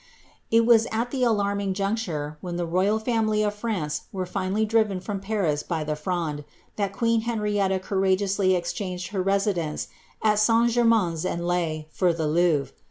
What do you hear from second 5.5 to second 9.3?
by the Fronde, that queen Henrietta couiageouriy exchanged her